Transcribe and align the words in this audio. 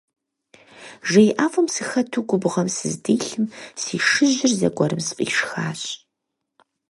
Жей 1.09 1.29
ӀэфӀым 1.37 1.67
сыхэту 1.73 2.21
губгъуэм 2.29 2.67
сыздилъым 2.75 3.45
си 3.81 3.97
шыжьыр 4.09 4.51
зэгуэрым 4.59 5.01
сфӀишхащ. 5.07 5.81